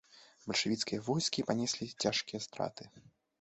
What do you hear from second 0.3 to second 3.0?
Бальшавіцкія войскі панеслі цяжкія страты.